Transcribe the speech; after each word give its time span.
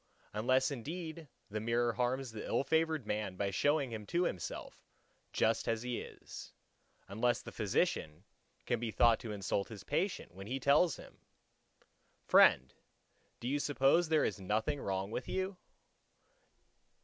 Unless 0.33 0.71
indeed 0.71 1.27
the 1.51 1.59
mirror 1.59 1.93
harms 1.93 2.31
the 2.31 2.43
ill 2.43 2.63
favoured 2.63 3.05
man 3.05 3.35
by 3.35 3.51
showing 3.51 3.91
him 3.91 4.07
to 4.07 4.23
himself 4.23 4.83
just 5.31 5.67
as 5.67 5.83
he 5.83 5.99
is; 6.01 6.53
unless 7.07 7.43
the 7.43 7.51
physician 7.51 8.23
can 8.65 8.79
be 8.79 8.89
thought 8.89 9.19
to 9.19 9.31
insult 9.31 9.67
his 9.67 9.83
patient, 9.83 10.33
when 10.33 10.47
he 10.47 10.59
tells 10.59 10.95
him:—"Friend, 10.95 12.73
do 13.39 13.47
you 13.47 13.59
suppose 13.59 14.09
there 14.09 14.25
is 14.25 14.39
nothing 14.41 14.81
wrong 14.81 15.11
with 15.11 15.29
you? 15.29 15.57